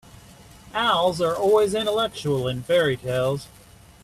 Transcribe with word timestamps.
Owls 0.73 1.21
are 1.21 1.35
always 1.35 1.75
intellectual 1.75 2.47
in 2.47 2.63
fairy-tales. 2.63 3.47